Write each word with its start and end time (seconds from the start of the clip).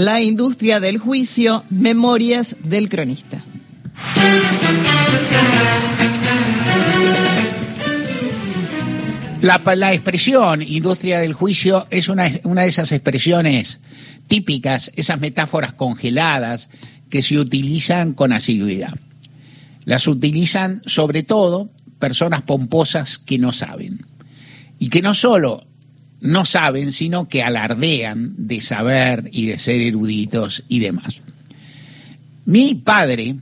La 0.00 0.22
industria 0.22 0.80
del 0.80 0.96
juicio, 0.96 1.62
memorias 1.68 2.56
del 2.64 2.88
cronista. 2.88 3.44
La, 9.42 9.92
expresión 9.92 10.62
industria 10.62 11.18
del 11.18 11.34
juicio 11.34 11.86
es 11.90 12.08
una, 12.08 12.32
una, 12.44 12.62
de 12.62 12.68
esas 12.68 12.92
expresiones 12.92 13.80
típicas, 14.26 14.90
esas 14.96 15.20
metáforas 15.20 15.74
congeladas 15.74 16.70
que 17.10 17.22
se 17.22 17.38
utilizan 17.38 18.14
con 18.14 18.32
asiduidad. 18.32 18.94
Las 19.84 20.06
utilizan 20.06 20.80
sobre 20.86 21.24
todo 21.24 21.68
personas 21.98 22.40
pomposas 22.40 23.18
que 23.18 23.36
no 23.36 23.52
saben. 23.52 24.06
Y 24.78 24.88
que 24.88 25.02
no 25.02 25.12
solo 25.12 25.66
no 26.20 26.44
saben, 26.44 26.92
sino 26.92 27.28
que 27.28 27.42
alardean 27.42 28.34
de 28.36 28.60
saber 28.60 29.28
y 29.32 29.46
de 29.46 29.58
ser 29.58 29.80
eruditos 29.80 30.64
y 30.68 30.80
demás. 30.80 31.22
Mi 32.44 32.74
padre, 32.74 33.36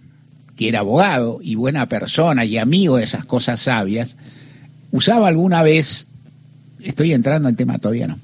que 0.57 0.69
era 0.69 0.81
abogado 0.81 1.41
y 1.43 1.55
buena 1.55 1.89
persona 1.89 2.45
y 2.45 2.59
amigo 2.59 2.97
de 2.97 3.05
esas 3.05 3.25
cosas 3.25 3.61
sabias, 3.61 4.17
usaba 4.93 5.29
alguna 5.29 5.63
vez, 5.63 6.07
estoy 6.81 7.13
entrando 7.13 7.49
en 7.49 7.57
tema 7.57 7.79
todavía 7.79 8.09
no, 8.09 8.19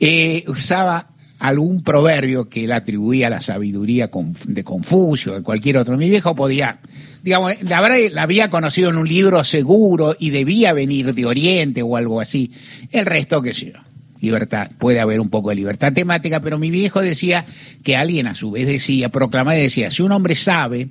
eh, 0.00 0.44
usaba 0.46 1.08
algún 1.38 1.82
proverbio 1.82 2.48
que 2.48 2.64
él 2.64 2.72
atribuía 2.72 3.28
a 3.28 3.30
la 3.30 3.40
sabiduría 3.40 4.10
de 4.44 4.64
Confucio, 4.64 5.34
de 5.34 5.42
cualquier 5.42 5.76
otro. 5.78 5.96
Mi 5.96 6.08
viejo 6.08 6.34
podía, 6.34 6.80
digamos, 7.22 7.62
la, 7.62 7.80
la 8.10 8.22
había 8.22 8.50
conocido 8.50 8.90
en 8.90 8.96
un 8.96 9.08
libro 9.08 9.44
seguro 9.44 10.16
y 10.18 10.30
debía 10.30 10.72
venir 10.72 11.14
de 11.14 11.26
Oriente 11.26 11.82
o 11.82 11.96
algo 11.96 12.20
así. 12.20 12.50
El 12.90 13.06
resto, 13.06 13.40
qué 13.40 13.54
sé 13.54 13.72
yo, 13.72 13.78
libertad, 14.20 14.70
puede 14.78 15.00
haber 15.00 15.20
un 15.20 15.28
poco 15.28 15.50
de 15.50 15.56
libertad 15.56 15.92
temática, 15.92 16.40
pero 16.40 16.58
mi 16.58 16.70
viejo 16.70 17.00
decía 17.00 17.46
que 17.82 17.96
alguien 17.96 18.26
a 18.26 18.34
su 18.34 18.50
vez 18.50 18.66
decía, 18.66 19.08
proclamaba 19.10 19.58
y 19.58 19.62
decía, 19.62 19.90
si 19.90 20.02
un 20.02 20.12
hombre 20.12 20.34
sabe 20.34 20.88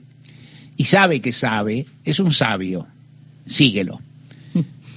y 0.75 0.85
sabe 0.85 1.21
que 1.21 1.33
sabe, 1.33 1.85
es 2.05 2.19
un 2.19 2.31
sabio, 2.31 2.87
síguelo. 3.45 3.99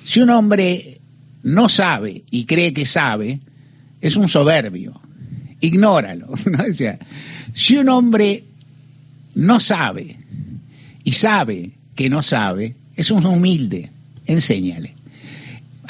Si 0.05 0.21
un 0.21 0.31
hombre 0.31 0.99
no 1.43 1.69
sabe 1.69 2.25
y 2.31 2.45
cree 2.45 2.73
que 2.73 2.87
sabe, 2.87 3.41
es 4.01 4.17
un 4.17 4.29
soberbio, 4.29 5.01
ignóralo. 5.61 6.29
si 7.55 7.77
un 7.77 7.89
hombre 7.89 8.45
no 9.35 9.61
sabe 9.61 10.17
y 11.05 11.13
sabe 11.13 11.71
que 11.95 12.11
no 12.11 12.23
sabe, 12.23 12.77
es 12.97 13.11
un 13.11 13.25
humilde, 13.27 13.91
enséñale. 14.27 14.95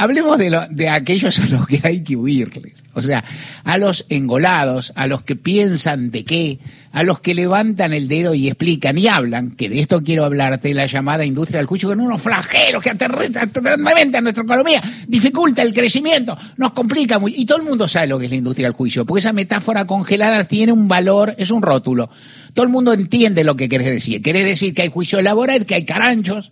Hablemos 0.00 0.38
de, 0.38 0.48
lo, 0.48 0.66
de 0.68 0.88
aquellos 0.88 1.38
a 1.38 1.46
los 1.48 1.66
que 1.66 1.78
hay 1.82 2.02
que 2.02 2.16
huirles, 2.16 2.84
o 2.94 3.02
sea, 3.02 3.22
a 3.64 3.76
los 3.76 4.06
engolados, 4.08 4.94
a 4.96 5.06
los 5.06 5.22
que 5.24 5.36
piensan 5.36 6.10
de 6.10 6.24
qué, 6.24 6.58
a 6.90 7.02
los 7.02 7.20
que 7.20 7.34
levantan 7.34 7.92
el 7.92 8.08
dedo 8.08 8.32
y 8.32 8.48
explican 8.48 8.96
y 8.96 9.08
hablan, 9.08 9.50
que 9.50 9.68
de 9.68 9.78
esto 9.78 10.02
quiero 10.02 10.24
hablarte, 10.24 10.72
la 10.72 10.86
llamada 10.86 11.26
industria 11.26 11.58
del 11.58 11.66
juicio, 11.66 11.90
con 11.90 12.00
unos 12.00 12.22
flagelos 12.22 12.82
que 12.82 12.88
aterrizan 12.88 13.50
a 13.54 14.20
nuestra 14.22 14.42
economía, 14.42 14.82
dificulta 15.06 15.60
el 15.60 15.74
crecimiento, 15.74 16.34
nos 16.56 16.72
complica 16.72 17.18
muy, 17.18 17.34
y 17.36 17.44
todo 17.44 17.58
el 17.58 17.64
mundo 17.64 17.86
sabe 17.86 18.06
lo 18.06 18.18
que 18.18 18.24
es 18.24 18.30
la 18.30 18.38
industria 18.38 18.68
del 18.68 18.74
juicio, 18.74 19.04
porque 19.04 19.20
esa 19.20 19.34
metáfora 19.34 19.86
congelada 19.86 20.44
tiene 20.44 20.72
un 20.72 20.88
valor, 20.88 21.34
es 21.36 21.50
un 21.50 21.60
rótulo. 21.60 22.08
Todo 22.54 22.64
el 22.64 22.72
mundo 22.72 22.92
entiende 22.92 23.44
lo 23.44 23.54
que 23.54 23.68
querés 23.68 23.86
decir. 23.86 24.22
Querés 24.22 24.44
decir 24.44 24.74
que 24.74 24.82
hay 24.82 24.88
juicio 24.88 25.22
laboral, 25.22 25.66
que 25.66 25.76
hay 25.76 25.84
caranchos, 25.84 26.50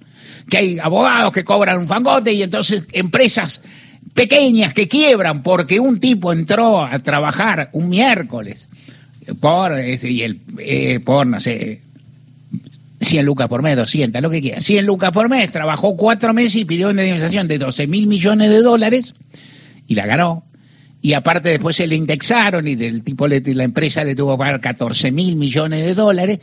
que 0.48 0.56
hay 0.56 0.78
abogados 0.78 1.32
que 1.32 1.44
cobran 1.44 1.78
un 1.78 1.88
fangote 1.88 2.32
y 2.32 2.42
entonces 2.42 2.84
empresas 2.92 3.37
pequeñas 4.14 4.74
que 4.74 4.88
quiebran 4.88 5.42
porque 5.42 5.80
un 5.80 6.00
tipo 6.00 6.32
entró 6.32 6.82
a 6.84 6.98
trabajar 6.98 7.70
un 7.72 7.88
miércoles 7.88 8.68
por, 9.40 9.78
ese, 9.78 10.10
y 10.10 10.22
el, 10.22 10.40
eh, 10.58 11.00
por 11.00 11.26
no 11.26 11.38
sé, 11.40 11.82
100 13.00 13.24
lucas 13.24 13.48
por 13.48 13.62
mes, 13.62 13.76
200, 13.76 14.22
lo 14.22 14.30
que 14.30 14.40
quiera, 14.40 14.60
100 14.60 14.86
lucas 14.86 15.12
por 15.12 15.28
mes, 15.28 15.50
trabajó 15.50 15.96
cuatro 15.96 16.32
meses 16.34 16.56
y 16.56 16.64
pidió 16.64 16.90
una 16.90 17.02
indemnización 17.02 17.48
de 17.48 17.58
12 17.58 17.86
mil 17.86 18.06
millones 18.06 18.50
de 18.50 18.62
dólares 18.62 19.14
y 19.86 19.94
la 19.94 20.06
ganó. 20.06 20.44
Y 21.00 21.12
aparte 21.12 21.50
después 21.50 21.76
se 21.76 21.86
le 21.86 21.94
indexaron 21.94 22.66
y 22.66 22.74
del 22.74 23.04
tipo 23.04 23.28
le, 23.28 23.40
la 23.54 23.62
empresa 23.62 24.02
le 24.02 24.16
tuvo 24.16 24.32
que 24.32 24.38
pagar 24.38 24.60
14 24.60 25.12
mil 25.12 25.36
millones 25.36 25.84
de 25.84 25.94
dólares 25.94 26.40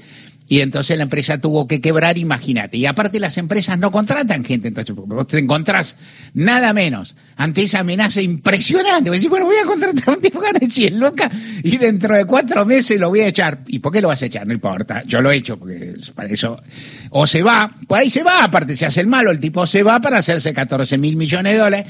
y 0.47 0.59
entonces 0.59 0.95
la 0.97 1.03
empresa 1.03 1.39
tuvo 1.39 1.67
que 1.67 1.81
quebrar, 1.81 2.17
imagínate. 2.19 2.78
Y 2.78 2.85
aparte 2.85 3.19
las 3.19 3.38
empresas 3.39 3.79
no 3.79 3.91
contratan 3.91 4.45
gente, 4.45 4.67
entonces 4.67 4.95
vos 4.95 5.25
te 5.25 5.39
encontrás 5.39 5.97
nada 6.35 6.72
menos 6.72 7.16
ante 7.35 7.63
esa 7.63 7.79
amenaza 7.79 8.22
impresionante. 8.22 9.09
Vos 9.09 9.17
decís, 9.17 9.29
bueno, 9.29 9.47
voy 9.47 9.56
a 9.57 9.66
contratar 9.66 10.09
a 10.09 10.11
un 10.11 10.22
tipo 10.22 10.39
que 10.39 10.67
100 10.67 11.00
lucas 11.00 11.31
y 11.63 11.78
dentro 11.78 12.16
de 12.16 12.25
cuatro 12.25 12.63
meses 12.63 13.00
lo 13.00 13.09
voy 13.09 13.22
a 13.22 13.28
echar. 13.28 13.63
¿Y 13.67 13.79
por 13.79 13.91
qué 13.91 14.01
lo 14.01 14.09
vas 14.09 14.22
a 14.22 14.28
echar? 14.28 14.45
No 14.45 14.53
importa, 14.53 15.01
yo 15.07 15.19
lo 15.19 15.31
he 15.31 15.38
hecho 15.38 15.57
porque 15.57 15.95
para 16.13 16.29
eso. 16.29 16.62
O 17.09 17.25
se 17.25 17.41
va, 17.41 17.75
por 17.88 17.97
ahí 17.97 18.12
se 18.12 18.22
va, 18.22 18.44
aparte 18.44 18.77
se 18.77 18.85
hace 18.85 19.01
el 19.01 19.07
malo, 19.07 19.31
el 19.31 19.39
tipo 19.39 19.66
se 19.66 19.81
va 19.81 20.00
para 20.00 20.19
hacerse 20.19 20.53
14 20.53 21.00
mil 21.00 21.16
millones 21.16 21.53
de 21.53 21.59
dólares 21.59 21.85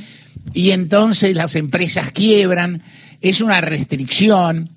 y 0.53 0.71
entonces 0.71 1.35
las 1.35 1.55
empresas 1.55 2.11
quiebran, 2.11 2.81
es 3.21 3.41
una 3.41 3.59
restricción 3.59 4.69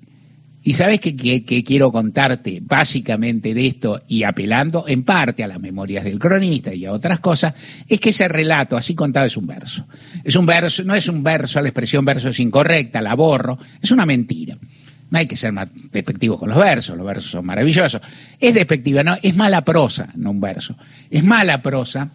y 0.69 0.75
sabes 0.75 0.99
que, 0.99 1.15
quiero 1.63 1.91
contarte 1.91 2.59
básicamente 2.61 3.55
de 3.55 3.65
esto 3.65 4.03
y 4.07 4.21
apelando 4.21 4.85
en 4.87 5.01
parte 5.01 5.43
a 5.43 5.47
las 5.47 5.59
memorias 5.59 6.03
del 6.03 6.19
cronista 6.19 6.71
y 6.71 6.85
a 6.85 6.91
otras 6.91 7.19
cosas, 7.19 7.55
es 7.87 7.99
que 7.99 8.09
ese 8.11 8.27
relato 8.27 8.77
así 8.77 8.93
contado 8.93 9.25
es 9.25 9.35
un 9.35 9.47
verso. 9.47 9.87
Es 10.23 10.35
un 10.35 10.45
verso, 10.45 10.83
no 10.83 10.93
es 10.93 11.07
un 11.07 11.23
verso, 11.23 11.59
la 11.59 11.69
expresión 11.69 12.05
verso 12.05 12.29
es 12.29 12.39
incorrecta, 12.39 13.01
la 13.01 13.15
borro, 13.15 13.57
es 13.81 13.89
una 13.89 14.05
mentira. 14.05 14.59
No 15.09 15.17
hay 15.17 15.25
que 15.25 15.35
ser 15.35 15.53
más 15.53 15.69
despectivos 15.91 16.37
con 16.37 16.49
los 16.49 16.59
versos, 16.59 16.95
los 16.95 17.07
versos 17.07 17.31
son 17.31 17.47
maravillosos. 17.47 17.99
Es 18.39 18.53
despectiva, 18.53 19.03
no, 19.03 19.17
es 19.23 19.35
mala 19.35 19.65
prosa, 19.65 20.09
no 20.17 20.29
un 20.29 20.39
verso. 20.39 20.75
Es 21.09 21.23
mala 21.23 21.63
prosa 21.63 22.11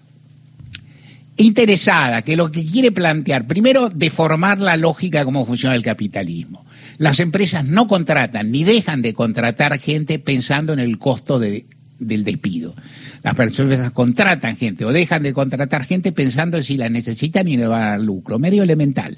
interesada, 1.38 2.22
que 2.22 2.36
lo 2.36 2.52
que 2.52 2.64
quiere 2.64 2.92
plantear, 2.92 3.48
primero, 3.48 3.88
deformar 3.88 4.60
la 4.60 4.76
lógica 4.76 5.18
de 5.18 5.24
cómo 5.24 5.44
funciona 5.44 5.74
el 5.74 5.82
capitalismo. 5.82 6.63
Las 6.98 7.20
empresas 7.20 7.64
no 7.64 7.86
contratan 7.86 8.50
ni 8.50 8.64
dejan 8.64 9.02
de 9.02 9.14
contratar 9.14 9.78
gente 9.78 10.18
pensando 10.18 10.72
en 10.72 10.78
el 10.80 10.98
costo 10.98 11.38
de, 11.38 11.66
del 11.98 12.24
despido. 12.24 12.74
Las 13.22 13.38
empresas 13.38 13.92
contratan 13.92 14.56
gente 14.56 14.84
o 14.84 14.92
dejan 14.92 15.22
de 15.22 15.32
contratar 15.32 15.84
gente 15.84 16.12
pensando 16.12 16.58
en 16.58 16.64
si 16.64 16.76
la 16.76 16.88
necesitan 16.88 17.48
y 17.48 17.56
le 17.56 17.66
va 17.66 17.86
a 17.86 17.90
dar 17.90 18.00
lucro. 18.00 18.38
Medio 18.38 18.62
elemental. 18.62 19.16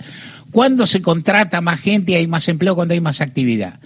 ¿Cuándo 0.50 0.86
se 0.86 1.02
contrata 1.02 1.60
más 1.60 1.80
gente 1.80 2.16
hay 2.16 2.26
más 2.26 2.48
empleo? 2.48 2.74
Cuando 2.74 2.94
hay 2.94 3.00
más 3.00 3.20
actividad. 3.20 3.80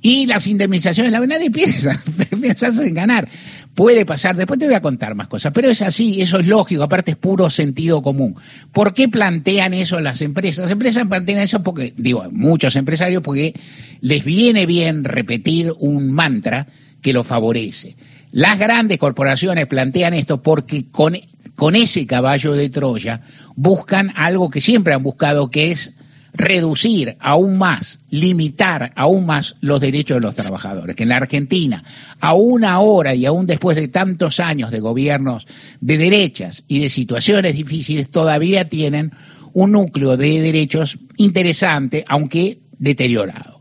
Y 0.00 0.26
las 0.26 0.48
indemnizaciones, 0.48 1.12
la 1.12 1.20
verdad, 1.20 1.38
piensa, 1.52 2.02
piensas 2.40 2.78
en 2.78 2.94
ganar. 2.94 3.28
Puede 3.74 4.04
pasar, 4.04 4.36
después 4.36 4.60
te 4.60 4.66
voy 4.66 4.74
a 4.74 4.82
contar 4.82 5.14
más 5.14 5.28
cosas, 5.28 5.50
pero 5.54 5.70
es 5.70 5.80
así, 5.80 6.20
eso 6.20 6.38
es 6.38 6.46
lógico, 6.46 6.82
aparte 6.82 7.12
es 7.12 7.16
puro 7.16 7.48
sentido 7.48 8.02
común. 8.02 8.36
¿Por 8.70 8.92
qué 8.92 9.08
plantean 9.08 9.72
eso 9.72 9.98
las 10.00 10.20
empresas? 10.20 10.64
Las 10.64 10.72
empresas 10.72 11.08
plantean 11.08 11.38
eso 11.38 11.62
porque, 11.62 11.94
digo, 11.96 12.22
muchos 12.30 12.76
empresarios, 12.76 13.22
porque 13.22 13.54
les 14.02 14.24
viene 14.24 14.66
bien 14.66 15.04
repetir 15.04 15.72
un 15.78 16.12
mantra 16.12 16.66
que 17.00 17.14
lo 17.14 17.24
favorece. 17.24 17.96
Las 18.30 18.58
grandes 18.58 18.98
corporaciones 18.98 19.66
plantean 19.66 20.12
esto 20.12 20.42
porque 20.42 20.86
con, 20.88 21.16
con 21.54 21.74
ese 21.74 22.06
caballo 22.06 22.52
de 22.52 22.68
Troya 22.68 23.22
buscan 23.56 24.12
algo 24.16 24.50
que 24.50 24.60
siempre 24.60 24.92
han 24.92 25.02
buscado, 25.02 25.50
que 25.50 25.70
es 25.70 25.92
reducir 26.34 27.16
aún 27.20 27.58
más, 27.58 27.98
limitar 28.10 28.92
aún 28.96 29.26
más 29.26 29.54
los 29.60 29.80
derechos 29.80 30.16
de 30.16 30.20
los 30.22 30.34
trabajadores. 30.34 30.96
Que 30.96 31.02
en 31.02 31.10
la 31.10 31.16
Argentina, 31.16 31.84
aún 32.20 32.64
ahora 32.64 33.14
y 33.14 33.26
aún 33.26 33.46
después 33.46 33.76
de 33.76 33.88
tantos 33.88 34.40
años 34.40 34.70
de 34.70 34.80
gobiernos 34.80 35.46
de 35.80 35.98
derechas 35.98 36.64
y 36.68 36.80
de 36.80 36.88
situaciones 36.88 37.54
difíciles, 37.54 38.10
todavía 38.10 38.68
tienen 38.68 39.12
un 39.52 39.72
núcleo 39.72 40.16
de 40.16 40.40
derechos 40.40 40.98
interesante, 41.16 42.04
aunque 42.08 42.60
deteriorado. 42.78 43.60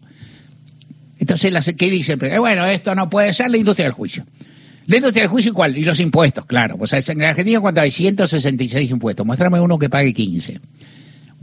Entonces, 1.19 1.75
¿qué 1.77 1.91
dicen? 1.91 2.19
Eh, 2.25 2.39
bueno, 2.39 2.65
esto 2.65 2.95
no 2.95 3.09
puede 3.09 3.31
ser 3.33 3.51
la 3.51 3.57
industria 3.57 3.85
del 3.85 3.93
juicio. 3.93 4.25
La 4.87 4.97
industria 4.97 5.23
del 5.23 5.29
juicio, 5.29 5.53
¿cuál? 5.53 5.77
Y 5.77 5.83
los 5.83 5.99
impuestos, 5.99 6.45
claro. 6.45 6.77
O 6.79 6.87
sea, 6.87 6.99
en 7.05 7.21
Argentina, 7.21 7.59
¿cuánto 7.59 7.81
hay? 7.81 7.91
166 7.91 8.89
impuestos. 8.89 9.25
Muéstrame 9.25 9.59
uno 9.59 9.77
que 9.77 9.89
pague 9.89 10.13
15. 10.13 10.59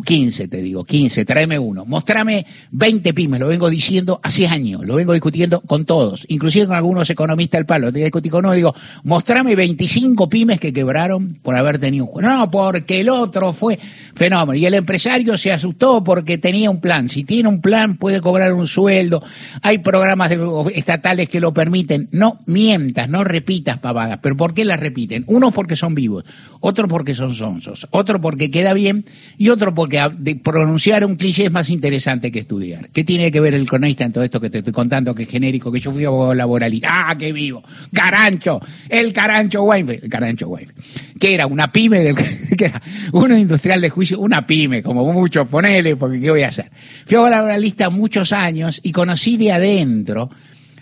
15 0.05 0.49
te 0.49 0.63
digo, 0.63 0.85
15, 0.85 1.25
tráeme 1.25 1.59
uno. 1.59 1.85
Mostrame 1.85 2.47
20 2.71 3.15
pymes, 3.15 3.41
lo 3.41 3.49
vengo 3.49 3.69
diciendo 3.69 4.21
hace 4.23 4.47
años, 4.47 4.87
lo 4.87 4.95
vengo 4.95 5.13
discutiendo 5.13 5.61
con 5.61 5.85
todos, 5.85 6.25
inclusive 6.29 6.67
con 6.67 6.77
algunos 6.77 7.11
economistas 7.11 7.59
del 7.59 7.67
palo. 7.67 7.93
Te 7.93 8.01
discutí 8.01 8.31
con 8.31 8.45
uno 8.45 8.55
digo, 8.55 8.75
mostrame 9.05 9.57
25 9.57 10.29
pymes 10.29 10.61
que 10.61 10.73
quebraron 10.73 11.39
por 11.43 11.55
haber 11.57 11.79
tenido 11.79 12.07
un. 12.07 12.23
No, 12.23 12.51
porque 12.51 13.01
el 13.01 13.09
otro 13.09 13.53
fue 13.53 13.79
fenómeno. 14.15 14.59
Y 14.59 14.67
el 14.67 14.75
empresario 14.75 15.37
se 15.39 15.53
asustó 15.53 16.05
porque 16.05 16.39
tenía 16.39 16.71
un 16.71 16.81
plan. 16.81 17.09
Si 17.09 17.25
tiene 17.25 17.49
un 17.49 17.61
plan, 17.61 17.97
puede 17.97 18.21
cobrar 18.21 18.53
un 18.53 18.67
sueldo. 18.67 19.23
Hay 19.63 19.79
programas 19.79 20.31
estatales 20.75 21.29
que 21.29 21.41
lo 21.41 21.53
permiten. 21.53 22.09
No 22.13 22.39
mientas, 22.47 23.09
no 23.09 23.25
repitas 23.25 23.79
pavadas. 23.79 24.19
¿Pero 24.23 24.37
por 24.37 24.55
qué 24.55 24.65
las 24.65 24.81
repiten? 24.81 25.25
Uno 25.27 25.51
porque 25.51 25.77
son 25.77 25.95
vivos, 25.95 26.25
otro 26.61 26.89
porque 26.89 27.15
son 27.15 27.35
sonsos, 27.35 27.87
otro 27.91 28.21
porque 28.21 28.51
queda 28.51 28.73
bien 28.73 29.05
y 29.37 29.49
otro 29.49 29.75
porque 29.75 29.88
porque 29.89 30.37
pronunciar 30.37 31.05
un 31.05 31.17
cliché 31.17 31.47
es 31.47 31.51
más 31.51 31.71
interesante 31.71 32.31
que 32.31 32.41
estudiar. 32.41 32.91
¿Qué 32.91 33.05
tiene 33.05 33.33
que 33.33 33.41
ver 33.41 33.55
el 33.55 33.69
cronista 33.69 34.05
en 34.05 34.13
todo 34.13 34.23
esto 34.23 34.41
que 34.41 34.51
te 34.51 34.59
estoy 34.59 34.73
contando, 34.73 35.15
que 35.15 35.23
es 35.23 35.29
genérico, 35.29 35.73
que 35.73 35.81
yo 35.81 35.93
fui 35.93 36.05
abogado 36.05 36.35
laboralista? 36.35 36.89
¡Ah, 36.91 37.17
qué 37.19 37.33
vivo! 37.33 37.63
¡Carancho! 37.93 38.61
El 38.89 39.13
Carancho 39.13 39.63
Weinfeld. 39.63 40.05
El 40.05 40.11
Carancho 40.11 40.49
Weinfeld. 40.49 41.19
Que 41.19 41.35
era 41.35 41.47
una 41.47 41.73
pyme, 41.73 42.01
del, 42.01 42.15
que 42.59 42.67
era 42.67 42.83
uno 43.13 43.37
industrial 43.37 43.81
de 43.81 43.91
juicio, 43.91 44.19
una 44.21 44.47
pyme, 44.47 44.83
como 44.83 45.11
mucho, 45.13 45.47
ponele, 45.47 45.97
porque 45.97 46.21
¿qué 46.21 46.31
voy 46.31 46.43
a 46.43 46.49
hacer? 46.49 46.71
Fui 47.07 47.17
abogado 47.17 47.37
laboralista 47.37 47.89
muchos 47.89 48.33
años 48.33 48.81
y 48.83 48.93
conocí 48.93 49.37
de 49.37 49.53
adentro 49.53 50.31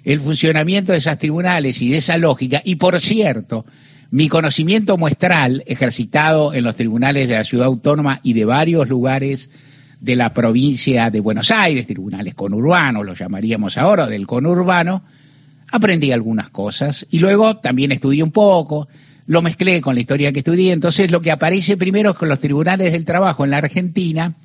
el 0.06 0.20
funcionamiento 0.20 0.92
de 0.92 0.98
esas 0.98 1.18
tribunales 1.18 1.82
y 1.82 1.90
de 1.90 1.96
esa 1.98 2.16
lógica. 2.16 2.62
Y 2.64 2.76
por 2.76 3.00
cierto, 3.00 3.66
mi 4.12 4.28
conocimiento 4.28 4.96
muestral, 4.96 5.64
ejercitado 5.66 6.54
en 6.54 6.62
los 6.62 6.76
tribunales 6.76 7.28
de 7.28 7.34
la 7.34 7.42
ciudad 7.42 7.66
autónoma 7.66 8.20
y 8.22 8.32
de 8.32 8.44
varios 8.44 8.88
lugares 8.88 9.50
de 10.00 10.14
la 10.14 10.32
provincia 10.32 11.10
de 11.10 11.18
Buenos 11.18 11.50
Aires, 11.50 11.88
tribunales 11.88 12.36
conurbanos, 12.36 13.04
lo 13.04 13.14
llamaríamos 13.14 13.78
ahora, 13.78 14.06
del 14.06 14.28
conurbano, 14.28 15.02
aprendí 15.72 16.12
algunas 16.12 16.50
cosas 16.50 17.04
y 17.10 17.18
luego 17.18 17.56
también 17.56 17.90
estudié 17.90 18.22
un 18.22 18.30
poco, 18.30 18.86
lo 19.26 19.42
mezclé 19.42 19.80
con 19.80 19.96
la 19.96 20.02
historia 20.02 20.30
que 20.30 20.38
estudié, 20.38 20.72
entonces 20.72 21.10
lo 21.10 21.20
que 21.20 21.32
aparece 21.32 21.76
primero 21.76 22.10
es 22.10 22.16
con 22.16 22.28
los 22.28 22.38
tribunales 22.38 22.92
del 22.92 23.04
trabajo 23.04 23.44
en 23.44 23.50
la 23.50 23.56
Argentina, 23.56 24.36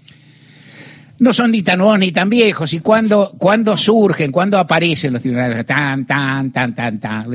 no 1.22 1.36
son 1.36 1.52
ni 1.52 1.62
tan 1.62 1.78
nuevos 1.78 2.00
ni 2.00 2.12
tan 2.12 2.32
viejos. 2.32 2.74
¿Y 2.74 2.80
cuándo, 2.80 3.36
cuando 3.38 3.78
surgen, 3.78 4.32
cuándo 4.32 4.58
aparecen 4.58 5.14
los 5.14 5.22
tribunales? 5.22 5.64
Tan, 5.68 6.08
tan, 6.08 6.52
tan, 6.52 6.74
tan, 6.74 7.00
tan. 7.00 7.26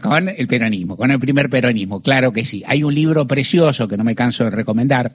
Con 0.00 0.28
el 0.28 0.48
peronismo, 0.48 0.96
con 0.96 1.12
el 1.12 1.20
primer 1.20 1.48
peronismo, 1.48 2.02
claro 2.02 2.32
que 2.32 2.44
sí. 2.44 2.64
Hay 2.66 2.82
un 2.82 2.92
libro 2.92 3.28
precioso 3.28 3.86
que 3.86 3.96
no 3.96 4.02
me 4.02 4.16
canso 4.16 4.42
de 4.42 4.50
recomendar, 4.50 5.12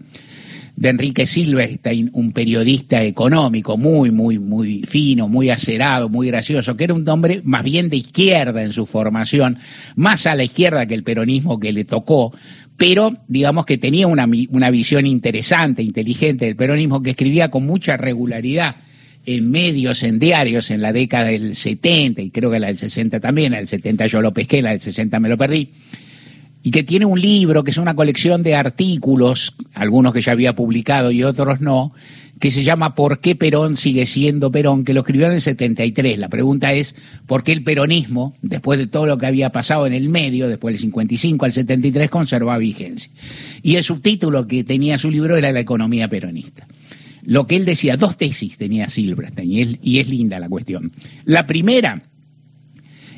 de 0.77 0.89
Enrique 0.89 1.25
Silverstein, 1.25 2.09
un 2.13 2.31
periodista 2.31 3.03
económico 3.03 3.77
muy, 3.77 4.11
muy, 4.11 4.39
muy 4.39 4.83
fino, 4.83 5.27
muy 5.27 5.49
acerado, 5.49 6.07
muy 6.07 6.27
gracioso, 6.27 6.77
que 6.77 6.85
era 6.85 6.93
un 6.93 7.07
hombre 7.09 7.41
más 7.43 7.63
bien 7.63 7.89
de 7.89 7.97
izquierda 7.97 8.63
en 8.63 8.71
su 8.71 8.85
formación, 8.85 9.57
más 9.95 10.25
a 10.25 10.35
la 10.35 10.43
izquierda 10.43 10.85
que 10.85 10.93
el 10.93 11.03
peronismo 11.03 11.59
que 11.59 11.73
le 11.73 11.83
tocó, 11.83 12.33
pero 12.77 13.17
digamos 13.27 13.65
que 13.65 13.77
tenía 13.77 14.07
una, 14.07 14.27
una 14.49 14.69
visión 14.69 15.05
interesante, 15.05 15.81
inteligente 15.81 16.45
del 16.45 16.55
peronismo, 16.55 17.01
que 17.01 17.11
escribía 17.11 17.49
con 17.49 17.65
mucha 17.65 17.97
regularidad 17.97 18.75
en 19.25 19.49
medios, 19.49 20.03
en 20.03 20.19
diarios, 20.19 20.69
en 20.71 20.81
la 20.81 20.93
década 20.93 21.25
del 21.25 21.55
70, 21.55 22.21
y 22.21 22.29
creo 22.29 22.51
que 22.51 22.59
la 22.59 22.67
del 22.67 22.77
60 22.77 23.19
también, 23.19 23.53
la 23.53 23.57
del 23.57 23.67
70 23.67 24.07
yo 24.07 24.21
lo 24.21 24.33
pesqué, 24.33 24.61
la 24.61 24.71
del 24.71 24.81
60 24.81 25.19
me 25.19 25.29
lo 25.29 25.37
perdí, 25.37 25.69
y 26.65 26.71
que 26.71 26.81
tiene 26.81 27.05
un 27.05 27.21
libro 27.21 27.63
que 27.63 27.69
es 27.69 27.77
una 27.77 27.95
colección 27.95 28.41
de 28.41 28.55
artículos, 28.55 29.53
algunos 29.75 30.15
que 30.15 30.21
ya 30.21 30.31
había 30.31 30.55
publicado 30.55 31.11
y 31.11 31.23
otros 31.23 31.61
no, 31.61 31.93
que 32.39 32.49
se 32.49 32.63
llama 32.63 32.95
¿Por 32.95 33.19
qué 33.19 33.35
Perón 33.35 33.77
sigue 33.77 34.07
siendo 34.07 34.51
Perón? 34.51 34.83
que 34.83 34.95
lo 34.95 35.01
escribió 35.01 35.27
en 35.27 35.33
el 35.33 35.41
73. 35.41 36.17
La 36.17 36.27
pregunta 36.27 36.73
es 36.73 36.95
¿por 37.27 37.43
qué 37.43 37.51
el 37.51 37.63
peronismo, 37.63 38.33
después 38.41 38.79
de 38.79 38.87
todo 38.87 39.05
lo 39.05 39.19
que 39.19 39.27
había 39.27 39.51
pasado 39.51 39.85
en 39.85 39.93
el 39.93 40.09
medio, 40.09 40.49
después 40.49 40.73
del 40.73 40.81
55 40.81 41.45
al 41.45 41.53
73, 41.53 42.09
conserva 42.09 42.57
vigencia? 42.57 43.11
Y 43.61 43.75
el 43.75 43.83
subtítulo 43.83 44.47
que 44.47 44.63
tenía 44.63 44.97
su 44.97 45.11
libro 45.11 45.37
era 45.37 45.51
La 45.51 45.59
economía 45.59 46.07
peronista. 46.07 46.65
Lo 47.21 47.45
que 47.45 47.57
él 47.57 47.65
decía, 47.65 47.95
dos 47.95 48.17
tesis 48.17 48.57
tenía 48.57 48.89
Silverstein, 48.89 49.51
y 49.51 49.79
y 49.83 49.99
es 49.99 50.09
linda 50.09 50.39
la 50.39 50.49
cuestión. 50.49 50.91
La 51.25 51.45
primera 51.45 52.01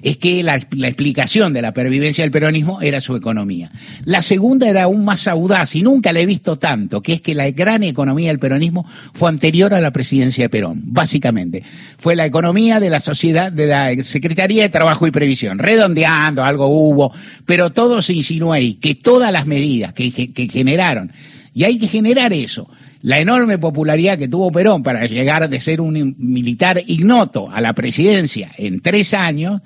es 0.01 0.17
que 0.17 0.43
la, 0.43 0.55
explicación 0.55 1.53
de 1.53 1.61
la 1.61 1.73
pervivencia 1.73 2.23
del 2.23 2.31
peronismo 2.31 2.81
era 2.81 3.01
su 3.01 3.15
economía. 3.15 3.71
La 4.05 4.21
segunda 4.21 4.69
era 4.69 4.83
aún 4.83 5.05
más 5.05 5.27
audaz 5.27 5.75
y 5.75 5.81
nunca 5.81 6.13
la 6.13 6.19
he 6.19 6.25
visto 6.25 6.57
tanto, 6.57 7.01
que 7.01 7.13
es 7.13 7.21
que 7.21 7.35
la 7.35 7.49
gran 7.51 7.83
economía 7.83 8.29
del 8.29 8.39
peronismo 8.39 8.85
fue 9.13 9.29
anterior 9.29 9.73
a 9.73 9.81
la 9.81 9.91
presidencia 9.91 10.45
de 10.45 10.49
Perón, 10.49 10.81
básicamente. 10.85 11.63
Fue 11.97 12.15
la 12.15 12.25
economía 12.25 12.79
de 12.79 12.89
la 12.89 12.99
sociedad, 12.99 13.51
de 13.51 13.67
la 13.67 13.95
Secretaría 14.03 14.63
de 14.63 14.69
Trabajo 14.69 15.07
y 15.07 15.11
Previsión, 15.11 15.59
redondeando, 15.59 16.43
algo 16.43 16.67
hubo, 16.67 17.13
pero 17.45 17.71
todo 17.71 18.01
se 18.01 18.13
insinuó 18.13 18.53
ahí, 18.53 18.75
que 18.75 18.95
todas 18.95 19.31
las 19.31 19.45
medidas 19.45 19.93
que, 19.93 20.11
que 20.11 20.47
generaron, 20.47 21.11
y 21.53 21.63
hay 21.63 21.79
que 21.79 21.87
generar 21.87 22.33
eso, 22.33 22.69
la 23.01 23.19
enorme 23.19 23.57
popularidad 23.57 24.17
que 24.17 24.27
tuvo 24.27 24.51
Perón 24.51 24.83
para 24.83 25.05
llegar 25.05 25.49
de 25.49 25.59
ser 25.59 25.81
un 25.81 26.15
militar 26.17 26.81
ignoto 26.85 27.49
a 27.49 27.61
la 27.61 27.73
presidencia 27.73 28.51
en 28.57 28.81
tres 28.81 29.13
años, 29.13 29.61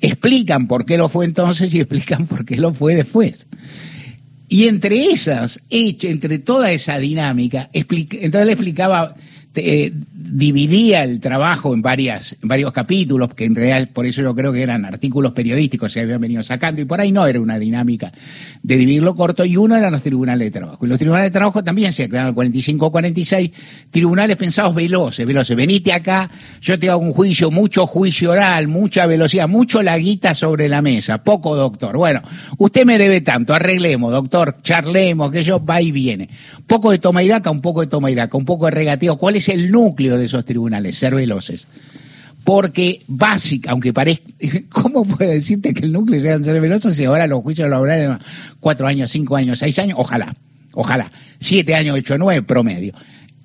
explican 0.00 0.66
por 0.68 0.84
qué 0.84 0.98
lo 0.98 1.08
fue 1.08 1.24
entonces 1.24 1.72
y 1.74 1.80
explican 1.80 2.26
por 2.26 2.44
qué 2.44 2.56
lo 2.56 2.72
fue 2.72 2.94
después. 2.94 3.46
Y 4.48 4.68
entre 4.68 5.06
esas, 5.06 5.60
entre 5.70 6.38
toda 6.38 6.70
esa 6.70 6.98
dinámica, 6.98 7.70
entonces 7.72 8.46
le 8.46 8.52
explicaba 8.52 9.16
eh, 9.56 9.92
dividía 10.12 11.04
el 11.04 11.20
trabajo 11.20 11.74
en, 11.74 11.82
varias, 11.82 12.36
en 12.42 12.48
varios 12.48 12.72
capítulos, 12.72 13.34
que 13.34 13.44
en 13.44 13.54
realidad 13.54 13.88
por 13.92 14.06
eso 14.06 14.22
yo 14.22 14.34
creo 14.34 14.52
que 14.52 14.62
eran 14.62 14.84
artículos 14.84 15.32
periodísticos 15.32 15.92
se 15.92 16.00
habían 16.00 16.20
venido 16.20 16.42
sacando, 16.42 16.80
y 16.80 16.84
por 16.84 17.00
ahí 17.00 17.12
no 17.12 17.26
era 17.26 17.40
una 17.40 17.58
dinámica 17.58 18.12
de 18.62 18.76
dividirlo 18.76 19.14
corto, 19.14 19.44
y 19.44 19.56
uno 19.56 19.76
eran 19.76 19.92
los 19.92 20.02
tribunales 20.02 20.46
de 20.46 20.50
trabajo. 20.50 20.84
Y 20.84 20.88
los 20.88 20.98
tribunales 20.98 21.30
de 21.30 21.38
trabajo 21.38 21.62
también 21.62 21.92
se 21.92 22.08
crearon 22.08 22.34
45 22.34 22.86
o 22.86 22.90
46, 22.90 23.50
tribunales 23.90 24.36
pensados 24.36 24.74
veloces, 24.74 25.26
veloces. 25.26 25.56
Venite 25.56 25.92
acá, 25.92 26.30
yo 26.60 26.78
te 26.78 26.90
hago 26.90 27.02
un 27.02 27.12
juicio, 27.12 27.50
mucho 27.50 27.86
juicio 27.86 28.32
oral, 28.32 28.66
mucha 28.66 29.06
velocidad, 29.06 29.48
mucho 29.48 29.82
laguita 29.82 30.34
sobre 30.34 30.68
la 30.68 30.82
mesa, 30.82 31.22
poco 31.22 31.54
doctor. 31.54 31.96
Bueno, 31.96 32.22
usted 32.58 32.84
me 32.84 32.98
debe 32.98 33.20
tanto, 33.20 33.54
arreglemos, 33.54 34.10
doctor, 34.10 34.56
charlemos, 34.62 35.30
que 35.30 35.44
yo 35.44 35.64
va 35.64 35.80
y 35.80 35.92
viene. 35.92 36.28
Poco 36.66 36.90
de 36.90 36.98
toma 36.98 37.22
y 37.22 37.28
daca, 37.28 37.50
un 37.50 37.60
poco 37.60 37.82
de 37.82 37.86
toma 37.86 38.10
y 38.10 38.14
daca, 38.14 38.36
un 38.36 38.44
poco 38.44 38.64
de 38.64 38.72
regateo. 38.72 39.16
¿Cuál 39.16 39.36
es 39.36 39.43
es 39.52 39.58
el 39.58 39.70
núcleo 39.70 40.16
de 40.18 40.26
esos 40.26 40.44
tribunales, 40.44 40.96
ser 40.96 41.14
veloces. 41.14 41.66
Porque 42.44 43.02
básica, 43.06 43.70
aunque 43.70 43.92
parezca, 43.92 44.26
¿cómo 44.68 45.04
puede 45.04 45.34
decirte 45.34 45.72
que 45.72 45.86
el 45.86 45.92
núcleo 45.92 46.20
sea 46.20 46.38
ser 46.42 46.60
veloces 46.60 46.96
si 46.96 47.04
ahora 47.04 47.26
los 47.26 47.42
juicios 47.42 47.68
laborales 47.68 48.18
cuatro 48.60 48.86
años, 48.86 49.10
cinco 49.10 49.36
años, 49.36 49.58
seis 49.58 49.78
años? 49.78 49.96
Ojalá, 49.98 50.34
ojalá. 50.72 51.10
Siete 51.38 51.74
años, 51.74 51.96
ocho, 51.98 52.18
nueve 52.18 52.42
promedio. 52.42 52.94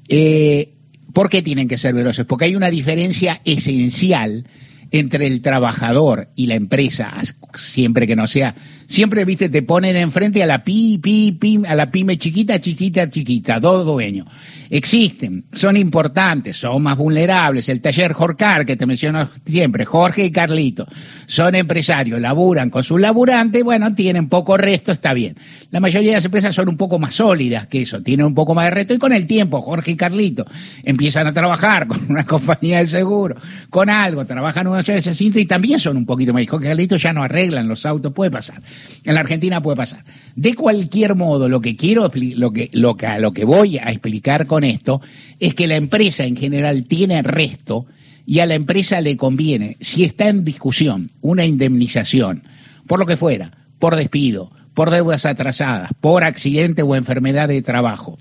Eh, 0.08 0.74
¿Por 1.14 1.30
qué 1.30 1.42
tienen 1.42 1.68
que 1.68 1.78
ser 1.78 1.94
veloces? 1.94 2.26
Porque 2.26 2.46
hay 2.46 2.56
una 2.56 2.70
diferencia 2.70 3.42
esencial 3.46 4.46
entre 4.92 5.28
el 5.28 5.42
trabajador 5.42 6.30
y 6.36 6.48
la 6.48 6.56
empresa, 6.56 7.14
siempre 7.54 8.08
que 8.08 8.16
no 8.16 8.28
sea, 8.28 8.56
siempre, 8.88 9.26
viste, 9.26 9.50
te 9.50 9.62
ponen 9.62 9.96
enfrente 9.96 10.42
a 10.42 10.46
la 10.46 10.64
pi, 10.64 11.00
pi, 11.02 11.32
pi, 11.32 11.62
a 11.68 11.76
la 11.76 11.92
pyme 11.92 12.18
chiquita, 12.18 12.60
chiquita, 12.60 13.10
chiquita, 13.10 13.60
dos 13.60 13.86
dueños. 13.86 14.28
Existen, 14.72 15.46
son 15.52 15.78
importantes, 15.78 16.58
son 16.58 16.84
más 16.84 16.96
vulnerables. 16.96 17.70
El 17.70 17.82
taller 17.82 18.14
Jorcar, 18.14 18.66
que 18.66 18.76
te 18.76 18.86
menciono 18.86 19.28
siempre, 19.44 19.84
Jorge 19.84 20.26
y 20.26 20.32
Carlito, 20.32 20.88
son 21.26 21.56
empresarios, 21.56 22.22
laburan 22.22 22.70
con 22.70 22.84
sus 22.84 23.02
laburantes, 23.02 23.64
bueno, 23.64 23.96
tienen 23.96 24.30
poco 24.30 24.58
resto, 24.58 24.92
está 24.92 25.14
bien. 25.14 25.36
La 25.72 25.80
mayoría 25.80 26.12
de 26.12 26.18
las 26.18 26.26
empresas 26.26 26.54
son 26.54 26.70
un 26.70 26.78
poco 26.78 27.00
más 27.00 27.16
sólidas 27.16 27.68
que 27.68 27.82
eso, 27.82 28.04
tienen 28.04 28.28
un 28.28 28.36
poco 28.36 28.54
más 28.54 28.66
de 28.66 28.72
resto 28.72 28.94
y 28.94 29.00
con 29.00 29.12
el 29.12 29.26
tiempo, 29.26 29.62
Jorge 29.62 29.92
y 29.92 29.96
Carlito 29.96 30.46
empiezan 30.84 31.26
a 31.26 31.34
trabajar 31.34 31.88
con 31.88 32.06
una 32.08 32.26
compañía 32.26 32.78
de 32.78 32.88
seguro, 32.88 33.38
con 33.72 33.90
algo, 33.90 34.26
trabajan 34.26 34.68
una 34.68 34.84
y 34.84 35.46
también 35.46 35.80
son 35.80 35.98
un 35.98 36.06
poquito 36.06 36.34
más. 36.34 36.48
Jorge 36.48 36.68
Carlito 36.68 36.96
ya 36.96 37.12
no 37.12 37.24
arreglan 37.24 37.68
los 37.68 37.86
autos, 37.86 38.14
puede 38.14 38.32
pasar. 38.32 38.62
En 39.04 39.16
la 39.16 39.22
Argentina 39.22 39.62
puede 39.62 39.78
pasar. 39.78 40.04
De 40.36 40.54
cualquier 40.54 41.16
modo, 41.16 41.50
lo 41.50 41.60
que 41.60 41.76
quiero, 41.76 42.04
lo 42.04 42.12
que, 42.52 42.70
lo 42.74 42.96
que, 42.96 43.20
lo 43.20 43.32
que 43.32 43.46
voy 43.46 43.78
a 43.78 43.92
explicar 43.92 44.48
con 44.48 44.59
esto 44.64 45.02
es 45.40 45.54
que 45.54 45.68
la 45.68 45.76
empresa 45.76 46.26
en 46.26 46.36
general 46.36 46.86
tiene 46.86 47.22
resto 47.22 47.86
y 48.26 48.40
a 48.40 48.46
la 48.46 48.56
empresa 48.56 49.02
le 49.02 49.18
conviene, 49.18 49.78
si 49.80 50.04
está 50.04 50.30
en 50.30 50.44
discusión 50.44 51.12
una 51.22 51.46
indemnización, 51.46 52.44
por 52.88 53.00
lo 53.00 53.06
que 53.06 53.18
fuera, 53.18 53.58
por 53.80 53.96
despido, 53.96 54.52
por 54.74 54.92
deudas 54.92 55.26
atrasadas, 55.26 55.92
por 56.00 56.24
accidente 56.24 56.84
o 56.84 56.96
enfermedad 56.96 57.48
de 57.48 57.62
trabajo, 57.62 58.18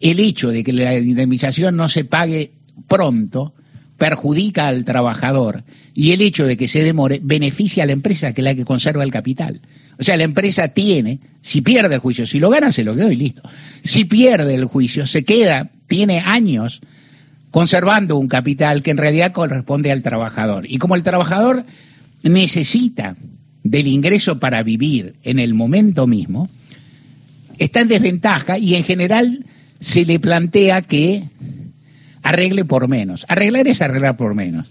el 0.00 0.20
hecho 0.20 0.50
de 0.50 0.64
que 0.64 0.72
la 0.72 0.96
indemnización 0.96 1.76
no 1.76 1.88
se 1.88 2.04
pague 2.04 2.52
pronto 2.88 3.54
perjudica 4.00 4.66
al 4.66 4.86
trabajador 4.86 5.62
y 5.94 6.12
el 6.12 6.22
hecho 6.22 6.46
de 6.46 6.56
que 6.56 6.68
se 6.68 6.82
demore 6.82 7.20
beneficia 7.22 7.82
a 7.82 7.86
la 7.86 7.92
empresa 7.92 8.32
que 8.32 8.40
es 8.40 8.44
la 8.46 8.54
que 8.54 8.64
conserva 8.64 9.04
el 9.04 9.10
capital. 9.10 9.60
O 9.98 10.02
sea, 10.02 10.16
la 10.16 10.24
empresa 10.24 10.68
tiene, 10.68 11.18
si 11.42 11.60
pierde 11.60 11.96
el 11.96 12.00
juicio, 12.00 12.24
si 12.24 12.40
lo 12.40 12.48
gana 12.48 12.72
se 12.72 12.82
lo 12.82 12.96
quedó 12.96 13.12
y 13.12 13.16
listo. 13.16 13.42
Si 13.84 14.06
pierde 14.06 14.54
el 14.54 14.64
juicio, 14.64 15.06
se 15.06 15.26
queda, 15.26 15.70
tiene 15.86 16.20
años 16.20 16.80
conservando 17.50 18.16
un 18.16 18.26
capital 18.26 18.82
que 18.82 18.90
en 18.90 18.96
realidad 18.96 19.32
corresponde 19.32 19.92
al 19.92 20.00
trabajador. 20.00 20.64
Y 20.66 20.78
como 20.78 20.94
el 20.94 21.02
trabajador 21.02 21.66
necesita 22.22 23.16
del 23.64 23.86
ingreso 23.86 24.40
para 24.40 24.62
vivir 24.62 25.16
en 25.24 25.38
el 25.38 25.52
momento 25.52 26.06
mismo, 26.06 26.48
está 27.58 27.82
en 27.82 27.88
desventaja 27.88 28.56
y 28.56 28.76
en 28.76 28.84
general 28.84 29.44
se 29.78 30.06
le 30.06 30.18
plantea 30.18 30.80
que 30.80 31.28
arregle 32.30 32.64
por 32.64 32.88
menos. 32.88 33.26
Arreglar 33.28 33.68
es 33.68 33.82
arreglar 33.82 34.16
por 34.16 34.34
menos. 34.34 34.66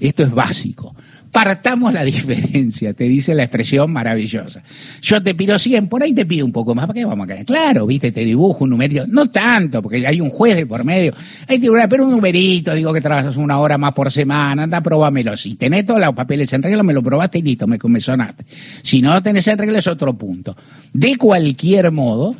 Esto 0.00 0.24
es 0.24 0.32
básico. 0.32 0.94
Partamos 1.30 1.94
la 1.94 2.04
diferencia, 2.04 2.92
te 2.92 3.04
dice 3.04 3.34
la 3.34 3.44
expresión 3.44 3.90
maravillosa. 3.90 4.62
Yo 5.00 5.22
te 5.22 5.34
pido 5.34 5.58
100, 5.58 5.88
por 5.88 6.02
ahí 6.02 6.12
te 6.12 6.26
pido 6.26 6.44
un 6.44 6.52
poco 6.52 6.74
más, 6.74 6.86
¿para 6.86 6.98
qué 6.98 7.04
vamos 7.06 7.24
a 7.24 7.28
caer? 7.28 7.46
Claro, 7.46 7.86
viste, 7.86 8.12
te 8.12 8.24
dibujo 8.24 8.64
un 8.64 8.70
numerito, 8.70 9.06
no 9.06 9.26
tanto, 9.26 9.80
porque 9.80 10.06
hay 10.06 10.20
un 10.20 10.28
juez 10.28 10.56
de 10.56 10.66
por 10.66 10.84
medio, 10.84 11.14
hay 11.48 11.58
pero 11.88 12.04
un 12.04 12.10
numerito, 12.10 12.74
digo 12.74 12.92
que 12.92 13.00
trabajas 13.00 13.36
una 13.36 13.58
hora 13.58 13.78
más 13.78 13.94
por 13.94 14.10
semana, 14.10 14.64
anda, 14.64 14.82
probámelo. 14.82 15.36
Si 15.36 15.54
tenés 15.54 15.86
todos 15.86 16.00
los 16.00 16.14
papeles 16.14 16.52
en 16.52 16.62
regla, 16.62 16.82
me 16.82 16.92
lo 16.92 17.02
probaste 17.02 17.38
y 17.38 17.42
listo, 17.42 17.66
me, 17.66 17.78
me 17.82 18.00
sonaste. 18.00 18.44
Si 18.82 19.00
no 19.00 19.22
tenés 19.22 19.46
en 19.46 19.56
regla 19.56 19.78
es 19.78 19.86
otro 19.86 20.12
punto. 20.14 20.54
De 20.92 21.16
cualquier 21.16 21.92
modo, 21.92 22.36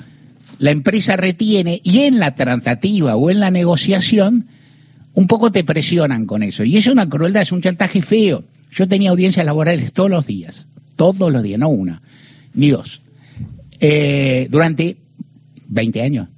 la 0.59 0.71
empresa 0.71 1.17
retiene 1.17 1.81
y 1.83 2.01
en 2.01 2.19
la 2.19 2.35
tratativa 2.35 3.17
o 3.17 3.31
en 3.31 3.41
la 3.41 3.51
negociación, 3.51 4.47
un 5.15 5.27
poco 5.27 5.53
te 5.53 5.65
presionan 5.65 6.27
con 6.27 6.43
eso. 6.43 6.65
Y 6.65 6.77
es 6.77 6.87
una 6.87 7.09
crueldad, 7.09 7.43
es 7.43 7.53
un 7.53 7.63
chantaje 7.63 8.03
feo. 8.03 8.45
Yo 8.71 8.89
tenía 8.89 9.11
audiencias 9.11 9.45
laborales 9.45 9.93
todos 9.93 10.11
los 10.11 10.27
días, 10.27 10.67
todos 10.97 11.31
los 11.33 11.43
días, 11.43 11.59
no 11.59 11.69
una, 11.69 12.03
ni 12.55 12.71
dos, 12.71 13.03
eh, 13.81 14.49
durante 14.51 14.97
20 15.69 16.03
años. 16.03 16.29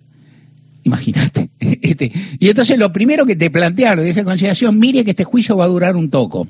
Imagínate. 0.84 1.50
Este, 1.84 2.12
y 2.38 2.48
entonces 2.48 2.78
lo 2.78 2.92
primero 2.92 3.24
que 3.24 3.36
te 3.36 3.50
plantearon 3.50 4.04
de 4.04 4.10
esa 4.10 4.24
consideración, 4.24 4.78
mire 4.78 5.04
que 5.04 5.10
este 5.10 5.24
juicio 5.24 5.56
va 5.56 5.64
a 5.64 5.68
durar 5.68 5.96
un 5.96 6.10
toco. 6.10 6.46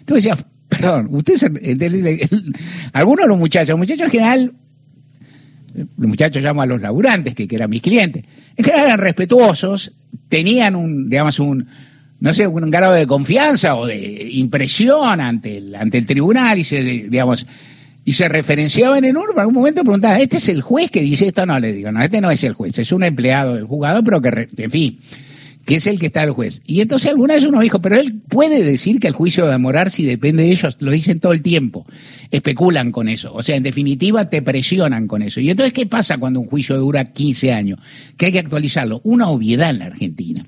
Entonces 0.00 0.24
decía, 0.24 0.46
perdón, 0.68 1.08
ustedes, 1.10 1.44
algunos 2.92 3.24
de 3.24 3.28
los 3.28 3.38
muchachos, 3.38 3.70
los 3.70 3.78
muchachos 3.78 4.04
en 4.04 4.10
general, 4.10 4.52
los 5.74 6.08
muchachos 6.08 6.42
llamo 6.42 6.62
a 6.62 6.66
los 6.66 6.80
laburantes, 6.80 7.34
que, 7.34 7.46
eran 7.50 7.70
mis 7.70 7.82
clientes, 7.82 8.24
eran 8.56 8.98
respetuosos, 8.98 9.92
tenían 10.28 10.76
un, 10.76 11.08
digamos, 11.08 11.38
un, 11.38 11.66
no 12.20 12.34
sé, 12.34 12.46
un 12.46 12.70
grado 12.70 12.94
de 12.94 13.06
confianza 13.06 13.76
o 13.76 13.86
de 13.86 14.28
impresión 14.32 15.20
ante 15.20 15.58
el, 15.58 15.74
ante 15.74 15.98
el 15.98 16.06
tribunal 16.06 16.58
y 16.58 16.64
se, 16.64 16.82
digamos, 16.82 17.46
y 18.04 18.12
se 18.12 18.28
referenciaban 18.28 19.04
en 19.04 19.16
urba. 19.16 19.34
En 19.34 19.40
algún 19.40 19.54
momento 19.54 19.82
preguntaba, 19.82 20.18
¿este 20.18 20.38
es 20.38 20.48
el 20.48 20.62
juez 20.62 20.90
que 20.90 21.00
dice 21.00 21.26
esto? 21.26 21.46
No, 21.46 21.58
le 21.58 21.72
digo, 21.72 21.92
no, 21.92 22.02
este 22.02 22.20
no 22.20 22.30
es 22.30 22.42
el 22.44 22.52
juez, 22.52 22.78
es 22.78 22.92
un 22.92 23.04
empleado 23.04 23.54
del 23.54 23.64
juzgado, 23.64 24.02
pero 24.02 24.20
que, 24.20 24.48
en 24.56 24.70
fin, 24.70 24.98
que 25.64 25.76
es 25.76 25.86
el 25.86 25.98
que 25.98 26.06
está 26.06 26.22
el 26.24 26.32
juez. 26.32 26.62
Y 26.66 26.80
entonces 26.80 27.10
alguna 27.10 27.34
vez 27.34 27.44
uno 27.44 27.60
dijo, 27.60 27.80
pero 27.80 27.96
él 27.96 28.20
puede 28.28 28.62
decir 28.62 29.00
que 29.00 29.08
el 29.08 29.14
juicio 29.14 29.44
va 29.44 29.50
a 29.50 29.52
demorar 29.52 29.90
si 29.90 30.04
depende 30.04 30.42
de 30.42 30.50
ellos, 30.50 30.76
lo 30.80 30.90
dicen 30.90 31.20
todo 31.20 31.32
el 31.32 31.42
tiempo, 31.42 31.86
especulan 32.30 32.90
con 32.90 33.08
eso, 33.08 33.32
o 33.34 33.42
sea, 33.42 33.56
en 33.56 33.62
definitiva 33.62 34.28
te 34.28 34.42
presionan 34.42 35.06
con 35.06 35.22
eso. 35.22 35.40
Y 35.40 35.50
entonces, 35.50 35.72
¿qué 35.72 35.86
pasa 35.86 36.18
cuando 36.18 36.40
un 36.40 36.46
juicio 36.46 36.76
dura 36.78 37.04
15 37.06 37.52
años? 37.52 37.78
Que 38.16 38.26
hay 38.26 38.32
que 38.32 38.38
actualizarlo. 38.40 39.00
Una 39.04 39.28
obviedad 39.28 39.70
en 39.70 39.78
la 39.78 39.86
Argentina. 39.86 40.44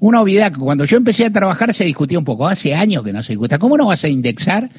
Una 0.00 0.20
obviedad 0.20 0.52
que 0.52 0.58
cuando 0.58 0.84
yo 0.84 0.96
empecé 0.96 1.24
a 1.24 1.30
trabajar 1.30 1.72
se 1.72 1.84
discutía 1.84 2.18
un 2.18 2.24
poco, 2.24 2.48
hace 2.48 2.74
años 2.74 3.04
que 3.04 3.12
no 3.12 3.22
se 3.22 3.32
discuta. 3.32 3.58
¿Cómo 3.58 3.76
no 3.76 3.86
vas 3.86 4.04
a 4.04 4.08
indexar 4.08 4.70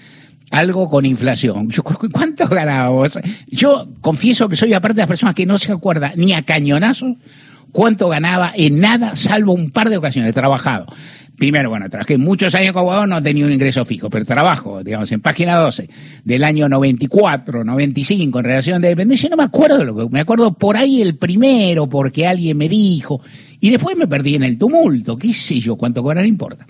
algo 0.52 0.88
con 0.88 1.06
inflación. 1.06 1.70
¿Cuánto 2.12 2.48
ganaba 2.48 2.90
vos? 2.90 3.20
Yo 3.48 3.88
confieso 4.02 4.50
que 4.50 4.56
soy 4.56 4.74
aparte 4.74 4.96
de 4.96 5.02
las 5.02 5.08
personas 5.08 5.36
que 5.36 5.46
no 5.46 5.60
se 5.60 5.72
acuerda 5.72 6.14
ni 6.16 6.34
a 6.34 6.42
cañonazo 6.44 7.18
cuánto 7.72 8.10
ganaba 8.10 8.52
en 8.56 8.80
nada, 8.80 9.16
salvo 9.16 9.54
un 9.54 9.72
par 9.72 9.90
de 9.90 9.98
ocasiones. 9.98 10.32
He 10.32 10.34
trabajado. 10.34 10.88
Primero, 11.38 11.70
bueno, 11.70 11.88
trabajé 11.88 12.18
muchos 12.18 12.56
años 12.56 12.72
como 12.72 12.90
abogado, 12.92 13.06
no 13.06 13.22
tenía 13.22 13.46
un 13.46 13.54
ingreso 13.54 13.86
fijo, 13.86 14.10
pero 14.10 14.26
trabajo, 14.26 14.84
digamos, 14.84 15.12
en 15.12 15.22
página 15.22 15.56
12 15.58 15.88
del 16.24 16.44
año 16.44 16.68
94, 16.68 17.64
95 17.64 18.40
en 18.40 18.44
relación 18.44 18.82
de 18.82 18.88
dependencia, 18.88 19.30
no 19.30 19.38
me 19.38 19.44
acuerdo 19.44 19.86
lo 19.86 19.96
que, 19.96 20.10
me 20.12 20.20
acuerdo 20.20 20.54
por 20.54 20.78
ahí 20.78 21.00
el 21.00 21.16
primero, 21.16 21.88
porque 21.88 22.26
alguien 22.26 22.58
me 22.58 22.68
dijo, 22.68 23.22
y 23.60 23.70
después 23.70 23.96
me 23.96 24.08
perdí 24.08 24.34
en 24.34 24.44
el 24.44 24.58
tumulto, 24.58 25.16
qué 25.16 25.32
sé 25.32 25.60
yo, 25.60 25.76
cuánto 25.76 26.02
cobrar 26.02 26.26
importa. 26.26 26.66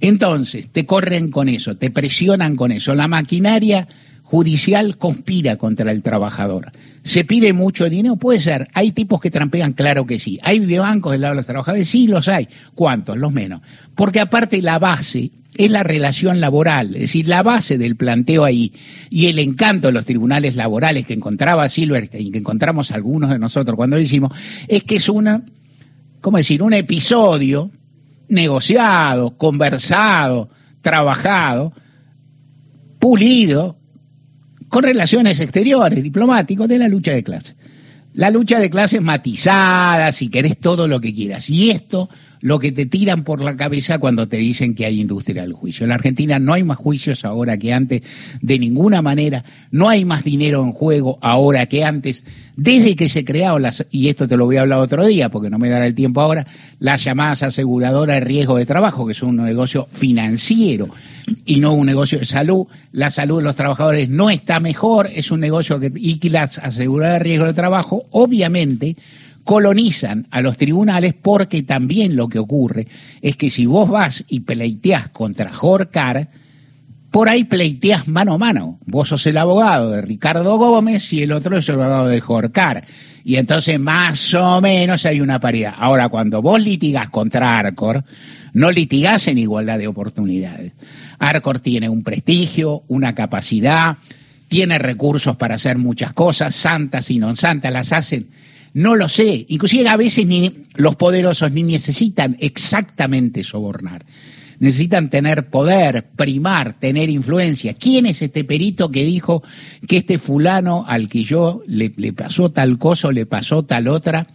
Entonces, 0.00 0.68
te 0.68 0.86
corren 0.86 1.30
con 1.30 1.48
eso, 1.48 1.76
te 1.76 1.90
presionan 1.90 2.56
con 2.56 2.72
eso. 2.72 2.94
La 2.94 3.08
maquinaria 3.08 3.88
judicial 4.22 4.98
conspira 4.98 5.56
contra 5.56 5.90
el 5.92 6.02
trabajador. 6.02 6.72
¿Se 7.02 7.24
pide 7.24 7.52
mucho 7.52 7.88
dinero? 7.88 8.16
Puede 8.16 8.40
ser. 8.40 8.68
¿Hay 8.74 8.90
tipos 8.90 9.20
que 9.20 9.30
trampean? 9.30 9.72
Claro 9.72 10.04
que 10.04 10.18
sí. 10.18 10.40
¿Hay 10.42 10.58
bancos 10.76 11.12
del 11.12 11.20
lado 11.20 11.34
de 11.34 11.36
los 11.36 11.46
trabajadores? 11.46 11.88
Sí, 11.88 12.08
los 12.08 12.26
hay. 12.28 12.48
¿Cuántos? 12.74 13.16
Los 13.16 13.32
menos. 13.32 13.62
Porque 13.94 14.20
aparte 14.20 14.60
la 14.60 14.80
base 14.80 15.30
es 15.56 15.70
la 15.70 15.82
relación 15.82 16.40
laboral, 16.40 16.94
es 16.94 17.02
decir, 17.02 17.28
la 17.28 17.42
base 17.42 17.78
del 17.78 17.96
planteo 17.96 18.44
ahí 18.44 18.72
y 19.08 19.28
el 19.28 19.38
encanto 19.38 19.86
de 19.86 19.94
los 19.94 20.04
tribunales 20.04 20.54
laborales 20.54 21.06
que 21.06 21.14
encontraba 21.14 21.68
Silverstein, 21.68 22.30
que 22.30 22.38
encontramos 22.38 22.90
algunos 22.90 23.30
de 23.30 23.38
nosotros 23.38 23.76
cuando 23.76 23.96
lo 23.96 24.02
hicimos, 24.02 24.32
es 24.68 24.82
que 24.82 24.96
es 24.96 25.08
una, 25.08 25.46
¿cómo 26.20 26.36
decir?, 26.36 26.62
un 26.62 26.74
episodio 26.74 27.70
negociado, 28.28 29.36
conversado, 29.36 30.50
trabajado, 30.80 31.72
pulido, 32.98 33.78
con 34.68 34.82
relaciones 34.82 35.40
exteriores, 35.40 36.02
diplomáticos, 36.02 36.68
de 36.68 36.78
la 36.78 36.88
lucha 36.88 37.12
de 37.12 37.22
clases. 37.22 37.56
La 38.12 38.30
lucha 38.30 38.58
de 38.58 38.70
clases 38.70 39.02
matizada, 39.02 40.10
si 40.12 40.28
querés 40.28 40.58
todo 40.58 40.88
lo 40.88 41.00
que 41.00 41.14
quieras. 41.14 41.50
Y 41.50 41.70
esto 41.70 42.08
lo 42.40 42.58
que 42.58 42.72
te 42.72 42.86
tiran 42.86 43.24
por 43.24 43.42
la 43.42 43.56
cabeza 43.56 43.98
cuando 43.98 44.28
te 44.28 44.36
dicen 44.36 44.74
que 44.74 44.86
hay 44.86 45.00
industria 45.00 45.42
del 45.42 45.52
juicio. 45.52 45.84
En 45.84 45.90
la 45.90 45.96
Argentina 45.96 46.38
no 46.38 46.52
hay 46.52 46.64
más 46.64 46.78
juicios 46.78 47.24
ahora 47.24 47.58
que 47.58 47.72
antes, 47.72 48.02
de 48.40 48.58
ninguna 48.58 49.02
manera, 49.02 49.44
no 49.70 49.88
hay 49.88 50.04
más 50.04 50.24
dinero 50.24 50.62
en 50.62 50.72
juego 50.72 51.18
ahora 51.22 51.66
que 51.66 51.84
antes, 51.84 52.24
desde 52.56 52.96
que 52.96 53.08
se 53.08 53.24
crearon 53.24 53.62
las, 53.62 53.86
y 53.90 54.08
esto 54.08 54.26
te 54.28 54.36
lo 54.36 54.46
voy 54.46 54.56
a 54.56 54.62
hablar 54.62 54.78
otro 54.78 55.04
día 55.06 55.28
porque 55.28 55.50
no 55.50 55.58
me 55.58 55.68
dará 55.68 55.86
el 55.86 55.94
tiempo 55.94 56.20
ahora, 56.20 56.46
las 56.78 57.04
llamadas 57.04 57.42
aseguradoras 57.42 58.16
de 58.16 58.20
riesgo 58.20 58.56
de 58.56 58.66
trabajo, 58.66 59.06
que 59.06 59.12
es 59.12 59.22
un 59.22 59.36
negocio 59.36 59.88
financiero 59.90 60.88
y 61.44 61.58
no 61.60 61.72
un 61.72 61.86
negocio 61.86 62.18
de 62.18 62.24
salud. 62.24 62.66
La 62.92 63.10
salud 63.10 63.38
de 63.38 63.44
los 63.44 63.56
trabajadores 63.56 64.08
no 64.08 64.30
está 64.30 64.60
mejor, 64.60 65.08
es 65.12 65.30
un 65.30 65.40
negocio 65.40 65.80
que, 65.80 65.92
y 65.94 66.28
las 66.28 66.58
aseguradoras 66.58 67.18
de 67.18 67.24
riesgo 67.24 67.46
de 67.46 67.54
trabajo, 67.54 68.04
obviamente, 68.10 68.96
colonizan 69.46 70.26
a 70.32 70.42
los 70.42 70.56
tribunales 70.56 71.14
porque 71.14 71.62
también 71.62 72.16
lo 72.16 72.28
que 72.28 72.40
ocurre 72.40 72.88
es 73.22 73.36
que 73.36 73.48
si 73.48 73.64
vos 73.64 73.88
vas 73.88 74.24
y 74.26 74.40
pleiteás 74.40 75.08
contra 75.10 75.54
Jorcar, 75.54 76.28
por 77.12 77.28
ahí 77.28 77.44
pleiteás 77.44 78.08
mano 78.08 78.34
a 78.34 78.38
mano. 78.38 78.80
Vos 78.86 79.08
sos 79.08 79.24
el 79.26 79.38
abogado 79.38 79.92
de 79.92 80.02
Ricardo 80.02 80.58
Gómez 80.58 81.12
y 81.12 81.22
el 81.22 81.30
otro 81.30 81.56
es 81.56 81.68
el 81.68 81.76
abogado 81.76 82.08
de 82.08 82.20
Jorcar. 82.20 82.84
Y 83.22 83.36
entonces 83.36 83.78
más 83.78 84.34
o 84.34 84.60
menos 84.60 85.06
hay 85.06 85.20
una 85.20 85.38
paridad. 85.38 85.74
Ahora, 85.78 86.08
cuando 86.08 86.42
vos 86.42 86.60
litigás 86.60 87.08
contra 87.10 87.56
Arcor, 87.56 88.04
no 88.52 88.72
litigás 88.72 89.28
en 89.28 89.38
igualdad 89.38 89.78
de 89.78 89.86
oportunidades. 89.86 90.72
Arcor 91.20 91.60
tiene 91.60 91.88
un 91.88 92.02
prestigio, 92.02 92.82
una 92.88 93.14
capacidad, 93.14 93.96
tiene 94.48 94.80
recursos 94.80 95.36
para 95.36 95.54
hacer 95.54 95.78
muchas 95.78 96.12
cosas, 96.12 96.52
santas 96.56 97.12
y 97.12 97.20
no 97.20 97.36
santas 97.36 97.72
las 97.72 97.92
hacen 97.92 98.28
no 98.76 98.94
lo 98.94 99.08
sé. 99.08 99.46
Inclusive 99.48 99.88
a 99.88 99.96
veces 99.96 100.26
ni 100.26 100.52
los 100.74 100.96
poderosos 100.96 101.50
ni 101.50 101.62
necesitan 101.62 102.36
exactamente 102.40 103.42
sobornar. 103.42 104.04
Necesitan 104.58 105.08
tener 105.08 105.48
poder, 105.48 106.10
primar, 106.14 106.78
tener 106.78 107.08
influencia. 107.08 107.72
¿Quién 107.72 108.04
es 108.04 108.20
este 108.20 108.44
perito 108.44 108.90
que 108.90 109.02
dijo 109.02 109.42
que 109.88 109.96
este 109.96 110.18
fulano 110.18 110.84
al 110.86 111.08
que 111.08 111.24
yo 111.24 111.62
le, 111.66 111.88
pasó 112.12 112.50
tal 112.52 112.76
cosa 112.76 113.08
o 113.08 113.12
le 113.12 113.24
pasó 113.24 113.64
tal 113.64 113.88
otra 113.88 114.26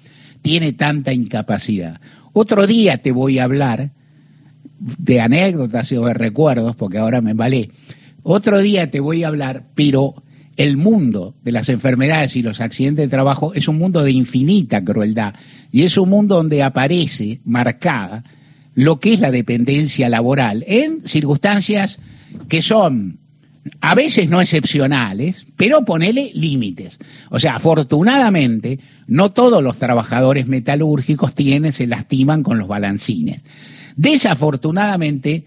tiene 0.42 0.74
tanta 0.74 1.14
incapacidad? 1.14 2.02
Otro 2.34 2.66
día 2.66 2.98
te 2.98 3.12
voy 3.12 3.38
a 3.38 3.44
hablar 3.44 3.92
de 4.80 5.22
anécdotas 5.22 5.92
o 5.92 6.06
de 6.06 6.16
recuerdos, 6.16 6.76
porque 6.76 6.98
ahora 6.98 7.22
me 7.22 7.36
vale. 7.36 7.70
Otro 8.24 8.58
día 8.58 8.90
te 8.90 9.02
voy 9.02 9.24
a 9.24 9.28
hablar, 9.28 9.68
pero 9.76 10.16
el 10.58 10.78
mundo 10.78 11.36
de 11.44 11.52
las 11.52 11.70
enfermedades 11.70 12.36
y 12.36 12.42
los 12.42 12.62
accidentes 12.62 13.06
de 13.06 13.10
trabajo 13.10 13.54
es 13.54 13.68
un 13.68 13.78
mundo 13.78 14.04
de 14.04 14.12
infinita 14.12 14.84
crueldad 14.84 15.34
y 15.72 15.84
es 15.84 15.98
un 15.98 16.10
mundo 16.10 16.36
donde 16.36 16.64
aparece 16.64 17.40
marcada 17.46 18.24
lo 18.76 19.00
que 19.00 19.14
es 19.14 19.20
la 19.20 19.32
dependencia 19.32 20.10
laboral 20.10 20.64
en 20.68 21.02
circunstancias 21.08 22.00
que 22.48 22.62
son 22.62 23.20
a 23.80 23.94
veces 23.94 24.28
no 24.28 24.42
excepcionales, 24.42 25.46
pero 25.56 25.86
ponele 25.86 26.32
límites. 26.34 27.00
O 27.30 27.40
sea, 27.40 27.58
afortunadamente, 27.58 28.80
no 29.08 29.32
todos 29.32 29.62
los 29.62 29.78
trabajadores 29.78 30.48
metalúrgicos 30.48 31.36
tienen, 31.36 31.72
se 31.72 31.86
lastiman 31.86 32.42
con 32.42 32.58
los 32.58 32.68
balancines. 32.68 33.44
Desafortunadamente, 33.96 35.46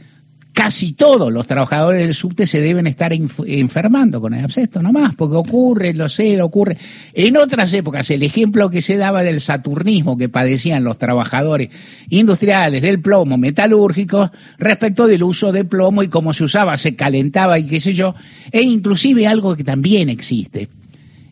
casi 0.54 0.92
todos 0.92 1.32
los 1.32 1.48
trabajadores 1.48 2.06
del 2.06 2.14
subte 2.14 2.46
se 2.46 2.60
deben 2.60 2.86
estar 2.86 3.12
enfermando 3.12 4.20
con 4.20 4.34
el 4.34 4.44
abscesto, 4.44 4.82
nomás, 4.82 5.14
porque 5.16 5.36
ocurre, 5.36 5.92
lo 5.94 6.08
sé, 6.08 6.40
ocurre. 6.40 6.78
En 7.12 7.36
otras 7.36 7.74
épocas, 7.74 8.08
el 8.10 8.22
ejemplo 8.22 8.70
que 8.70 8.80
se 8.80 8.96
daba 8.96 9.24
del 9.24 9.40
saturnismo 9.40 10.16
que 10.16 10.28
padecían 10.28 10.84
los 10.84 10.96
trabajadores 10.96 11.70
industriales 12.08 12.82
del 12.82 13.02
plomo 13.02 13.36
metalúrgico 13.36 14.30
respecto 14.56 15.08
del 15.08 15.24
uso 15.24 15.50
de 15.50 15.64
plomo 15.64 16.04
y 16.04 16.08
cómo 16.08 16.32
se 16.32 16.44
usaba, 16.44 16.76
se 16.76 16.94
calentaba 16.94 17.58
y 17.58 17.66
qué 17.66 17.80
sé 17.80 17.94
yo, 17.94 18.14
e 18.52 18.62
inclusive 18.62 19.26
algo 19.26 19.56
que 19.56 19.64
también 19.64 20.08
existe 20.08 20.68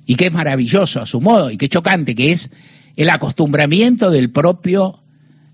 y 0.04 0.16
que 0.16 0.26
es 0.26 0.32
maravilloso 0.32 1.00
a 1.00 1.06
su 1.06 1.20
modo 1.20 1.52
y 1.52 1.58
que 1.58 1.66
es 1.66 1.70
chocante, 1.70 2.16
que 2.16 2.32
es 2.32 2.50
el 2.96 3.08
acostumbramiento 3.08 4.10
del 4.10 4.32
propio 4.32 5.00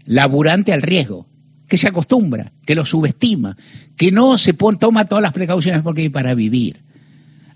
laburante 0.07 0.73
al 0.73 0.81
riesgo 0.81 1.27
que 1.69 1.77
se 1.77 1.87
acostumbra, 1.87 2.53
que 2.67 2.75
lo 2.75 2.85
subestima, 2.85 3.57
que 3.97 4.11
no 4.11 4.39
se 4.39 4.55
toma 4.55 5.05
todas 5.05 5.23
las 5.23 5.33
precauciones 5.33 5.83
porque 5.83 6.03
hay 6.03 6.09
para 6.09 6.35
vivir. 6.35 6.88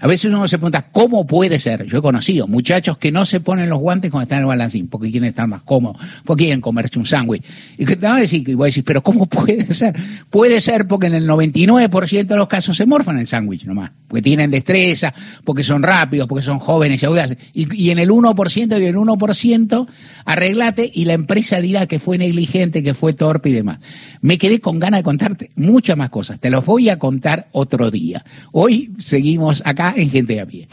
A 0.03 0.09
veces 0.09 0.33
uno 0.33 0.49
se 0.49 0.59
pregunta, 0.59 0.89
¿cómo 0.91 1.29
puede 1.29 1.61
ser? 1.61 1.87
Yo 1.87 1.99
he 1.99 2.03
conocido 2.03 2.49
muchachos 2.49 2.99
que 2.99 3.13
no 3.13 3.25
se 3.25 3.39
ponen 3.39 3.71
los 3.71 3.79
guantes 3.79 4.11
cuando 4.11 4.25
están 4.25 4.39
en 4.39 4.43
el 4.43 4.49
balancín, 4.49 4.89
porque 4.89 5.13
quieren 5.13 5.29
estar 5.29 5.47
más 5.47 5.63
cómodos, 5.63 6.03
porque 6.25 6.47
quieren 6.47 6.61
comerse 6.61 6.99
un 6.99 7.07
sándwich. 7.07 7.45
Y 7.79 7.87
te 7.87 7.95
van 7.95 8.17
a 8.17 8.21
decir, 8.21 8.49
y 8.49 8.55
voy 8.55 8.65
a 8.65 8.67
decir, 8.67 8.83
pero 8.83 9.05
¿cómo 9.05 9.27
puede 9.31 9.65
ser? 9.73 9.95
Puede 10.29 10.61
ser 10.61 10.89
porque 10.89 11.07
en 11.07 11.15
el 11.15 11.29
99% 11.29 12.27
de 12.27 12.37
los 12.37 12.49
casos 12.49 12.77
se 12.77 12.85
morfan 12.85 13.17
el 13.19 13.29
sándwich 13.29 13.65
nomás, 13.65 13.93
porque 14.09 14.23
tienen 14.23 14.51
destreza, 14.51 15.15
porque 15.45 15.63
son 15.63 15.85
rápidos, 15.85 16.27
porque 16.27 16.45
son 16.45 16.59
jóvenes 16.59 17.01
y 17.01 17.07
audaces. 17.07 17.39
Y, 17.53 17.91
en 17.91 18.01
el 18.01 18.11
1% 18.11 18.57
y 18.57 18.75
en 18.75 18.83
el 18.83 18.97
1% 18.97 19.87
arreglate 20.25 20.91
y 20.93 21.05
la 21.05 21.13
empresa 21.13 21.61
dirá 21.61 21.87
que 21.87 22.01
fue 22.01 22.19
negligente, 22.19 22.83
que 22.83 22.95
fue 22.95 23.13
torpe 23.13 23.51
y 23.51 23.53
demás. 23.53 23.79
Me 24.21 24.37
quedé 24.37 24.59
con 24.59 24.81
ganas 24.81 24.99
de 24.99 25.05
contarte 25.05 25.53
muchas 25.55 25.97
más 25.97 26.11
cosas. 26.11 26.41
Te 26.41 26.51
los 26.51 26.65
voy 26.65 26.89
a 26.89 26.99
contar 26.99 27.47
otro 27.53 27.93
día. 27.93 28.25
Hoy 28.51 28.91
seguimos 28.99 29.63
acá 29.65 29.92
en 29.97 30.11
gente 30.11 30.39
a 30.41 30.47
pie. 30.47 30.67